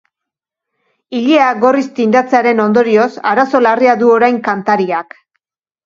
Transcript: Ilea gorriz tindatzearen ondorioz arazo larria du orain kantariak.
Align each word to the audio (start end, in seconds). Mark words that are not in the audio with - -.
Ilea 1.19 1.49
gorriz 1.65 1.83
tindatzearen 2.01 2.65
ondorioz 2.65 3.09
arazo 3.35 3.65
larria 3.69 3.97
du 4.05 4.13
orain 4.19 4.45
kantariak. 4.53 5.21